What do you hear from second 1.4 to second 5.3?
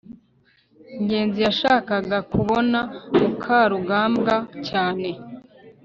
yashakaga kubona mukarugambwa cyane